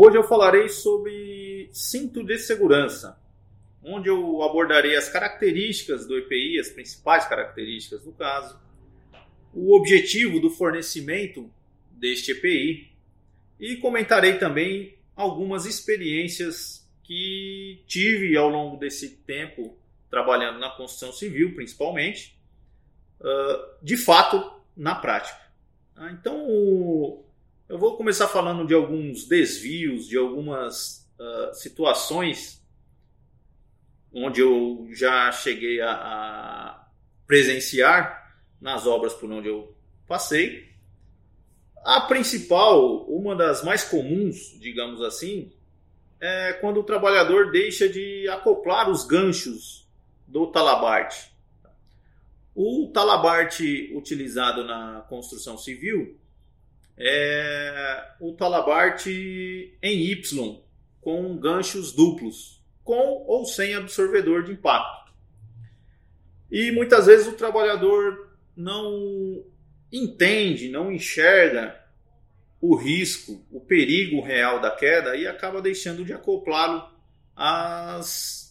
Hoje 0.00 0.16
eu 0.16 0.22
falarei 0.22 0.68
sobre 0.68 1.68
cinto 1.72 2.22
de 2.22 2.38
segurança, 2.38 3.20
onde 3.82 4.08
eu 4.08 4.44
abordarei 4.44 4.94
as 4.94 5.08
características 5.08 6.06
do 6.06 6.16
EPI, 6.16 6.60
as 6.60 6.68
principais 6.68 7.26
características 7.26 8.04
do 8.04 8.12
caso, 8.12 8.56
o 9.52 9.74
objetivo 9.74 10.38
do 10.38 10.50
fornecimento 10.50 11.50
deste 11.90 12.30
EPI 12.30 12.92
e 13.58 13.74
comentarei 13.78 14.38
também 14.38 14.96
algumas 15.16 15.66
experiências 15.66 16.88
que 17.02 17.82
tive 17.88 18.36
ao 18.36 18.48
longo 18.48 18.76
desse 18.76 19.16
tempo 19.26 19.76
trabalhando 20.08 20.60
na 20.60 20.70
construção 20.70 21.12
civil, 21.12 21.56
principalmente, 21.56 22.38
ah, 23.20 23.74
de 23.82 23.96
fato 23.96 24.62
na 24.76 24.94
prática. 24.94 25.40
Ah, 25.96 26.12
então, 26.12 27.24
eu 27.68 27.78
vou 27.78 27.96
começar 27.96 28.26
falando 28.28 28.66
de 28.66 28.72
alguns 28.72 29.26
desvios, 29.26 30.08
de 30.08 30.16
algumas 30.16 31.06
uh, 31.18 31.54
situações 31.54 32.64
onde 34.10 34.40
eu 34.40 34.88
já 34.92 35.30
cheguei 35.30 35.80
a, 35.82 35.92
a, 35.92 36.88
presenciar 37.26 38.40
nas 38.58 38.86
obras 38.86 39.12
por 39.12 39.30
onde 39.30 39.48
eu 39.48 39.76
passei. 40.06 40.66
A 41.84 42.00
principal, 42.00 43.04
uma 43.04 43.36
das 43.36 43.62
mais 43.62 43.84
comuns, 43.84 44.58
digamos 44.58 45.02
assim, 45.02 45.52
é 46.18 46.54
quando 46.54 46.80
o 46.80 46.84
trabalhador 46.84 47.50
deixa 47.50 47.86
de 47.86 48.26
acoplar 48.30 48.88
os 48.88 49.04
ganchos 49.04 49.86
do 50.26 50.46
talabarte. 50.46 51.30
O 52.54 52.90
talabarte 52.92 53.92
utilizado 53.94 54.64
na 54.64 55.04
construção 55.08 55.58
civil 55.58 56.18
é 56.98 58.12
o 58.20 58.32
talabarte 58.32 59.78
em 59.80 60.10
Y, 60.10 60.60
com 61.00 61.36
ganchos 61.38 61.92
duplos, 61.92 62.60
com 62.82 63.24
ou 63.26 63.44
sem 63.44 63.74
absorvedor 63.74 64.44
de 64.44 64.52
impacto. 64.52 65.12
E 66.50 66.72
muitas 66.72 67.06
vezes 67.06 67.28
o 67.28 67.36
trabalhador 67.36 68.36
não 68.56 69.44
entende, 69.92 70.68
não 70.68 70.90
enxerga 70.90 71.78
o 72.60 72.74
risco, 72.74 73.46
o 73.50 73.60
perigo 73.60 74.20
real 74.20 74.60
da 74.60 74.70
queda 74.70 75.16
e 75.16 75.26
acaba 75.26 75.62
deixando 75.62 76.04
de 76.04 76.12
acoplá-lo 76.12 76.88
às 77.36 78.50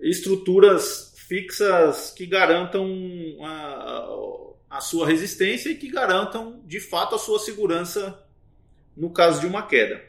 estruturas 0.00 1.12
fixas 1.16 2.12
que 2.12 2.24
garantam 2.26 2.88
a 3.42 4.08
sua 4.78 5.06
resistência 5.06 5.70
e 5.70 5.74
que 5.74 5.90
garantam 5.90 6.60
de 6.64 6.78
fato 6.78 7.16
a 7.16 7.18
sua 7.18 7.40
segurança 7.40 8.22
no 8.96 9.10
caso 9.10 9.40
de 9.40 9.46
uma 9.46 9.66
queda. 9.66 10.00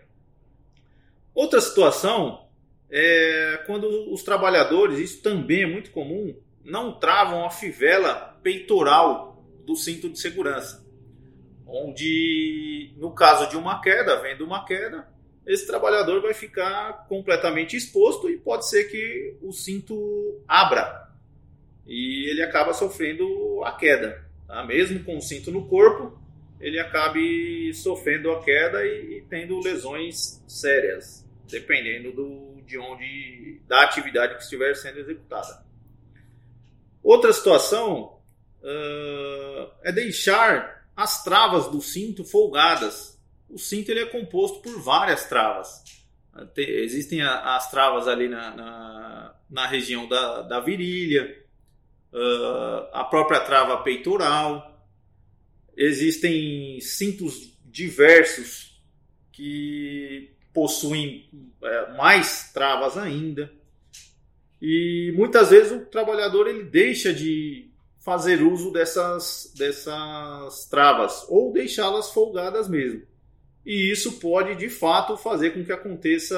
Outra 1.34 1.62
situação 1.62 2.48
é 2.90 3.64
quando 3.66 4.14
os 4.14 4.22
trabalhadores, 4.22 5.00
isso 5.00 5.22
também 5.22 5.64
é 5.64 5.66
muito 5.66 5.92
comum, 5.92 6.36
não 6.64 7.00
travam 7.00 7.46
a 7.46 7.50
fivela 7.50 8.38
peitoral 8.44 9.44
do 9.66 9.76
cinto 9.76 10.10
de 10.10 10.20
segurança. 10.20 10.86
Onde, 11.66 12.94
no 12.98 13.12
caso 13.12 13.50
de 13.50 13.56
uma 13.56 13.82
queda, 13.82 14.22
vendo 14.22 14.44
uma 14.44 14.66
queda, 14.66 15.08
esse 15.46 15.66
trabalhador 15.66 16.22
vai 16.22 16.34
ficar 16.34 17.08
completamente 17.08 17.76
exposto 17.76 18.30
e 18.30 18.38
pode 18.38 18.70
ser 18.70 18.84
que 18.86 19.38
o 19.42 19.52
cinto 19.52 20.42
abra 20.48 21.10
e 21.88 22.30
ele 22.30 22.44
acaba 22.44 22.74
sofrendo 22.74 23.64
a 23.64 23.72
queda. 23.72 24.30
Tá? 24.52 24.66
Mesmo 24.66 25.02
com 25.06 25.18
o 25.18 25.22
cinto 25.22 25.50
no 25.50 25.66
corpo, 25.66 26.20
ele 26.60 26.78
acabe 26.78 27.74
sofrendo 27.74 28.30
a 28.32 28.44
queda 28.44 28.86
e, 28.86 29.20
e 29.20 29.22
tendo 29.30 29.62
lesões 29.62 30.44
sérias, 30.46 31.26
dependendo 31.48 32.12
do, 32.12 32.62
de 32.66 32.78
onde 32.78 33.62
da 33.66 33.84
atividade 33.84 34.36
que 34.36 34.44
estiver 34.44 34.76
sendo 34.76 35.00
executada. 35.00 35.64
Outra 37.02 37.32
situação 37.32 38.20
uh, 38.62 39.72
é 39.84 39.92
deixar 39.94 40.86
as 40.98 41.24
travas 41.24 41.70
do 41.70 41.82
cinto 41.82 42.26
folgadas. 42.26 43.18
O 43.50 43.58
cinto 43.58 43.90
ele 43.90 44.02
é 44.02 44.06
composto 44.06 44.62
por 44.62 44.82
várias 44.82 45.30
travas. 45.30 45.82
Tem, 46.54 46.70
existem 46.70 47.22
a, 47.22 47.56
as 47.56 47.72
travas 47.72 48.06
ali 48.06 48.28
na, 48.28 48.54
na, 48.54 49.36
na 49.50 49.66
região 49.66 50.10
da, 50.10 50.42
da 50.42 50.60
virilha, 50.60 51.41
uh, 52.14 52.90
a 52.94 53.04
própria 53.04 53.40
trava 53.40 53.78
peitoral. 53.84 54.70
Existem 55.76 56.80
cintos 56.82 57.58
diversos 57.66 58.82
que 59.32 60.36
possuem 60.54 61.30
é, 61.64 61.94
mais 61.94 62.52
travas 62.54 62.98
ainda. 62.98 63.52
E 64.62 65.14
muitas 65.16 65.50
vezes 65.50 65.72
o 65.72 65.86
trabalhador 65.86 66.48
ele 66.48 66.64
deixa 66.64 67.14
de 67.14 67.72
fazer 67.98 68.42
uso 68.42 68.72
dessas, 68.72 69.52
dessas 69.58 70.66
travas 70.66 71.26
ou 71.30 71.52
deixá-las 71.52 72.12
folgadas 72.12 72.68
mesmo. 72.68 73.04
E 73.66 73.92
isso 73.92 74.20
pode 74.20 74.56
de 74.56 74.70
fato 74.70 75.16
fazer 75.18 75.52
com 75.52 75.64
que 75.64 75.72
aconteça, 75.72 76.38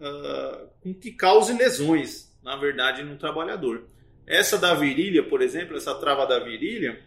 uh, 0.00 0.68
com 0.82 0.94
que 0.94 1.12
cause 1.12 1.52
lesões, 1.52 2.30
na 2.42 2.56
verdade, 2.56 3.02
no 3.02 3.16
trabalhador. 3.16 3.86
Essa 4.26 4.58
da 4.58 4.74
virilha, 4.74 5.22
por 5.22 5.42
exemplo, 5.42 5.76
essa 5.76 5.94
trava 5.94 6.26
da 6.26 6.38
virilha, 6.38 6.98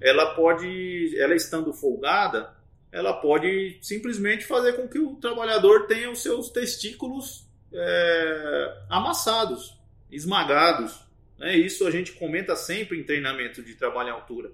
ela 0.00 0.34
pode, 0.34 1.18
ela 1.18 1.34
estando 1.34 1.72
folgada, 1.72 2.54
ela 2.90 3.14
pode 3.14 3.78
simplesmente 3.80 4.44
fazer 4.44 4.74
com 4.74 4.86
que 4.86 4.98
o 4.98 5.16
trabalhador 5.16 5.86
tenha 5.86 6.10
os 6.10 6.22
seus 6.22 6.50
testículos 6.50 7.46
é, 7.72 8.74
amassados, 8.90 9.78
esmagados. 10.10 11.00
Né? 11.38 11.56
Isso 11.56 11.86
a 11.86 11.90
gente 11.90 12.12
comenta 12.12 12.54
sempre 12.54 13.00
em 13.00 13.04
treinamento 13.04 13.62
de 13.62 13.74
trabalho 13.74 14.10
em 14.10 14.12
altura. 14.12 14.52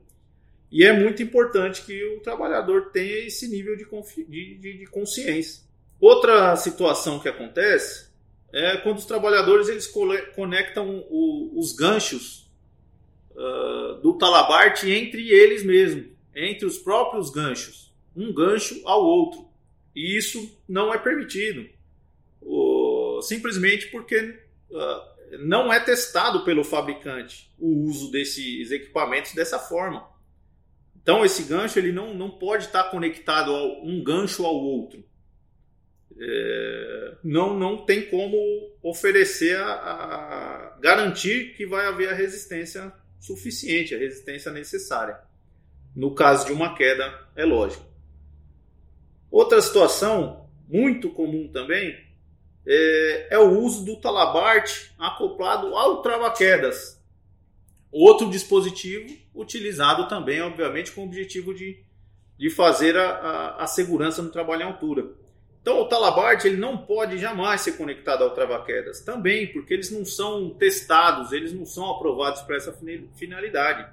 E 0.71 0.85
é 0.85 0.93
muito 0.93 1.23
importante 1.23 1.83
que 1.83 2.05
o 2.17 2.21
trabalhador 2.21 2.91
tenha 2.93 3.27
esse 3.27 3.49
nível 3.49 3.75
de, 3.75 3.85
de, 4.25 4.79
de 4.79 4.87
consciência. 4.87 5.63
Outra 5.99 6.55
situação 6.57 7.19
que 7.19 7.29
acontece 7.29 8.08
é 8.53 8.77
quando 8.79 8.99
os 8.99 9.05
trabalhadores 9.05 9.69
eles 9.69 9.93
conectam 10.35 11.05
o, 11.11 11.59
os 11.59 11.73
ganchos 11.73 12.51
uh, 13.33 14.01
do 14.01 14.17
talabarte 14.17 14.91
entre 14.91 15.31
eles 15.31 15.63
mesmos, 15.65 16.07
entre 16.35 16.65
os 16.67 16.79
próprios 16.79 17.31
ganchos, 17.31 17.93
um 18.17 18.33
gancho 18.33 18.81
ao 18.87 19.05
outro. 19.05 19.49
E 19.95 20.17
isso 20.17 20.57
não 20.69 20.95
é 20.95 20.99
permitido, 20.99 21.69
simplesmente 23.23 23.89
porque 23.89 24.39
uh, 24.71 25.39
não 25.41 25.73
é 25.73 25.81
testado 25.81 26.45
pelo 26.45 26.63
fabricante 26.63 27.53
o 27.59 27.85
uso 27.85 28.11
desses 28.11 28.71
equipamentos 28.71 29.35
dessa 29.35 29.59
forma. 29.59 30.09
Então 31.03 31.25
esse 31.25 31.43
gancho 31.43 31.79
ele 31.79 31.91
não, 31.91 32.15
não 32.15 32.31
pode 32.31 32.67
estar 32.67 32.85
conectado 32.85 33.51
a 33.55 33.83
um 33.83 34.03
gancho 34.03 34.45
ao 34.45 34.55
outro 34.55 35.08
é, 36.21 37.15
não, 37.23 37.56
não 37.56 37.84
tem 37.84 38.03
como 38.11 38.37
oferecer 38.83 39.56
a, 39.56 39.73
a, 39.73 40.79
garantir 40.81 41.55
que 41.56 41.65
vai 41.65 41.87
haver 41.87 42.09
a 42.09 42.15
resistência 42.15 42.93
suficiente, 43.21 43.95
a 43.95 43.99
resistência 43.99 44.51
necessária. 44.51 45.19
No 45.95 46.15
caso 46.15 46.47
de 46.47 46.53
uma 46.53 46.75
queda, 46.75 47.29
é 47.37 47.45
lógico. 47.45 47.84
Outra 49.31 49.61
situação 49.61 50.49
muito 50.69 51.11
comum 51.11 51.49
também 51.49 51.97
é, 52.67 53.29
é 53.31 53.39
o 53.39 53.59
uso 53.61 53.85
do 53.85 53.97
talabarte 54.00 54.93
acoplado 54.99 55.75
ao 55.77 56.03
trava-quedas. 56.03 57.00
Outro 57.91 58.29
dispositivo 58.29 59.17
utilizado 59.35 60.09
também, 60.09 60.43
obviamente, 60.43 60.93
com 60.93 61.03
o 61.03 61.05
objetivo 61.05 61.55
de, 61.55 61.83
de 62.37 62.50
fazer 62.50 62.97
a, 62.97 63.09
a, 63.09 63.65
a 63.65 63.67
segurança 63.67 64.21
no 64.21 64.31
trabalho 64.31 64.62
em 64.62 64.67
altura. 64.67 65.06
Então 65.61 65.81
o 65.81 65.89
Talabart 65.89 66.45
ele 66.45 66.57
não 66.57 66.79
pode 66.79 67.19
jamais 67.19 67.61
ser 67.61 67.73
conectado 67.73 68.25
ao 68.25 68.31
trava-quedas, 68.31 69.00
também 69.00 69.53
porque 69.53 69.75
eles 69.75 69.91
não 69.91 70.05
são 70.05 70.50
testados, 70.50 71.32
eles 71.32 71.53
não 71.53 71.67
são 71.67 71.91
aprovados 71.91 72.43
para 72.43 72.56
essa 72.56 72.77
finalidade. 73.17 73.87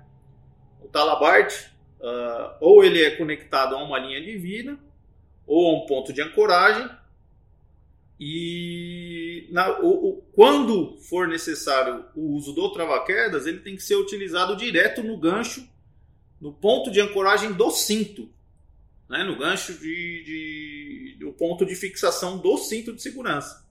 O 0.81 0.87
Talabart 0.87 1.53
uh, 1.99 2.55
ou 2.61 2.83
ele 2.83 3.03
é 3.03 3.11
conectado 3.11 3.75
a 3.75 3.83
uma 3.83 3.99
linha 3.99 4.21
divina 4.21 4.79
ou 5.45 5.67
a 5.67 5.83
um 5.83 5.85
ponto 5.85 6.13
de 6.13 6.21
ancoragem 6.21 6.89
e 8.17 9.49
na, 9.51 9.79
o, 9.81 10.09
o, 10.09 10.21
quando 10.33 10.97
for 11.01 11.27
necessário 11.27 12.05
o 12.15 12.35
uso 12.35 12.53
do 12.53 12.71
trava-quedas, 12.71 13.45
ele 13.45 13.59
tem 13.59 13.75
que 13.75 13.83
ser 13.83 13.95
utilizado 13.95 14.55
direto 14.55 15.03
no 15.03 15.17
gancho, 15.17 15.67
no 16.39 16.53
ponto 16.53 16.89
de 16.89 17.01
ancoragem 17.01 17.51
do 17.51 17.69
cinto 17.71 18.33
né, 19.09 19.23
no 19.23 19.37
gancho 19.37 19.73
de, 19.73 20.23
de, 20.23 20.84
ponto 21.37 21.65
de 21.65 21.75
fixação 21.75 22.37
do 22.37 22.57
cinto 22.57 22.93
de 22.93 23.01
segurança. 23.01 23.65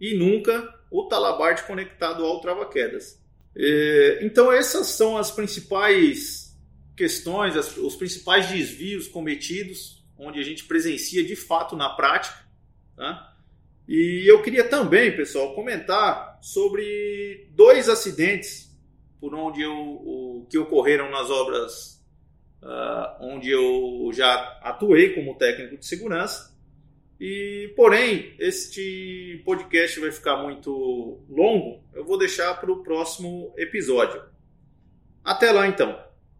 E 0.00 0.16
nunca 0.16 0.68
o 0.90 1.04
talabarte 1.04 1.64
conectado 1.64 2.24
ao 2.24 2.40
trava-quedas. 2.40 3.20
É, 3.56 4.20
então 4.22 4.50
essas 4.50 4.88
são 4.88 5.16
as 5.16 5.30
principais 5.30 6.56
questões, 6.96 7.56
os 7.76 7.96
principais 7.96 8.48
desvios 8.48 9.08
cometidos, 9.08 10.04
onde 10.18 10.40
a 10.40 10.42
gente 10.42 10.64
presencia 10.64 11.24
de 11.24 11.36
fato 11.36 11.76
na 11.76 11.90
prática 11.90 12.42
Tá? 12.96 13.34
E 13.88 14.30
eu 14.30 14.42
queria 14.42 14.68
também, 14.68 15.14
pessoal, 15.14 15.54
comentar 15.54 16.38
sobre 16.40 17.48
dois 17.50 17.88
acidentes 17.88 18.70
por 19.20 19.34
onde 19.34 19.62
eu, 19.62 20.46
que 20.48 20.58
ocorreram 20.58 21.10
nas 21.10 21.30
obras 21.30 22.02
uh, 22.62 23.24
onde 23.24 23.50
eu 23.50 24.10
já 24.12 24.34
atuei 24.62 25.14
como 25.14 25.36
técnico 25.36 25.76
de 25.76 25.86
segurança. 25.86 26.51
E, 27.24 27.72
porém, 27.76 28.34
este 28.36 29.40
podcast 29.44 30.00
vai 30.00 30.10
ficar 30.10 30.38
muito 30.38 31.20
longo, 31.30 31.80
eu 31.94 32.04
vou 32.04 32.18
deixar 32.18 32.52
para 32.60 32.72
o 32.72 32.82
próximo 32.82 33.54
episódio. 33.56 34.24
Até 35.22 35.52
lá 35.52 35.68
então! 35.68 36.11